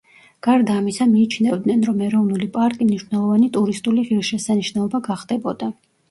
[0.45, 5.69] გარდა ამისა, მიიჩნევდნენ, რომ ეროვნული პარკი მნიშვნელოვანი ტურისტული ღირსშესანიშნაობა გახდებოდა.